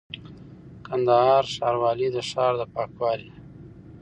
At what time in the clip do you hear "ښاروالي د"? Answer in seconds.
1.55-2.17